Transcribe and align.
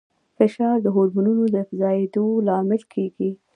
فشار 0.37 0.77
د 0.81 0.87
هورمونونو 0.95 1.43
د 1.49 1.55
افرازېدو 1.65 2.25
لامل 2.47 2.81
کېږي. 2.93 3.31